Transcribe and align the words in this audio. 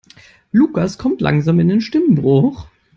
Lukas 0.51 0.97
kommt 0.97 1.21
langsam 1.21 1.59
in 1.59 1.67
den 1.67 1.79
Stimmbruch. 1.79 2.65